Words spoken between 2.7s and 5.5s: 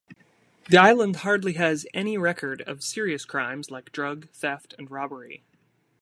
serious crimes like drug, theft and robbery.